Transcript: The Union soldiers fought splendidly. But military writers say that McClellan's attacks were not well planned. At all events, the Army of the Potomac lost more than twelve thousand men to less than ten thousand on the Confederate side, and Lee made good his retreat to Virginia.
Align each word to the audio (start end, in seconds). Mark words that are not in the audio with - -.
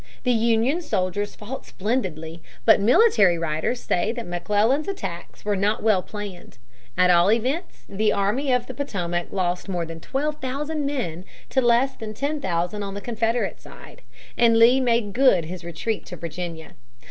The 0.23 0.31
Union 0.31 0.81
soldiers 0.81 1.35
fought 1.35 1.63
splendidly. 1.63 2.41
But 2.65 2.79
military 2.79 3.37
writers 3.37 3.83
say 3.83 4.11
that 4.13 4.25
McClellan's 4.25 4.87
attacks 4.87 5.45
were 5.45 5.55
not 5.55 5.83
well 5.83 6.01
planned. 6.01 6.57
At 6.97 7.11
all 7.11 7.31
events, 7.31 7.85
the 7.87 8.11
Army 8.11 8.51
of 8.51 8.65
the 8.65 8.73
Potomac 8.73 9.27
lost 9.29 9.69
more 9.69 9.85
than 9.85 9.99
twelve 9.99 10.41
thousand 10.41 10.87
men 10.87 11.23
to 11.49 11.61
less 11.61 11.93
than 11.93 12.15
ten 12.15 12.41
thousand 12.41 12.81
on 12.81 12.95
the 12.95 12.99
Confederate 13.01 13.61
side, 13.61 14.01
and 14.35 14.57
Lee 14.57 14.79
made 14.79 15.13
good 15.13 15.45
his 15.45 15.63
retreat 15.63 16.07
to 16.07 16.15
Virginia. 16.15 16.71